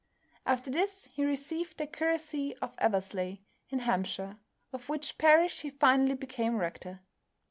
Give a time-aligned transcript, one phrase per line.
[0.47, 4.39] After this he received the curacy of Eversley, in Hampshire,
[4.73, 7.01] of which parish he finally became rector.